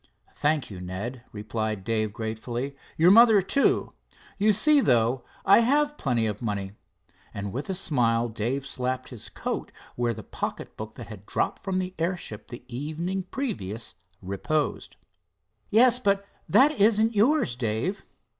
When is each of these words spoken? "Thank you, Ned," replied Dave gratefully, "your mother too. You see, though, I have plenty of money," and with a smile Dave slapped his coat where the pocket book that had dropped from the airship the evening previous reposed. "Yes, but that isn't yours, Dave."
"Thank 0.33 0.71
you, 0.71 0.81
Ned," 0.81 1.21
replied 1.31 1.83
Dave 1.83 2.11
gratefully, 2.11 2.75
"your 2.97 3.11
mother 3.11 3.39
too. 3.39 3.93
You 4.39 4.51
see, 4.51 4.81
though, 4.81 5.23
I 5.45 5.59
have 5.59 5.95
plenty 5.95 6.25
of 6.25 6.41
money," 6.41 6.71
and 7.35 7.53
with 7.53 7.69
a 7.69 7.75
smile 7.75 8.27
Dave 8.27 8.65
slapped 8.65 9.09
his 9.09 9.29
coat 9.29 9.71
where 9.95 10.15
the 10.15 10.23
pocket 10.23 10.75
book 10.75 10.95
that 10.95 11.05
had 11.05 11.27
dropped 11.27 11.59
from 11.59 11.77
the 11.77 11.93
airship 11.99 12.47
the 12.47 12.63
evening 12.67 13.25
previous 13.29 13.93
reposed. 14.23 14.95
"Yes, 15.69 15.99
but 15.99 16.25
that 16.49 16.71
isn't 16.71 17.13
yours, 17.13 17.55
Dave." 17.55 18.03